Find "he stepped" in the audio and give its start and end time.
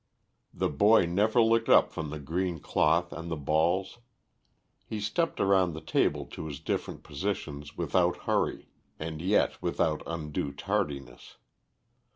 4.87-5.39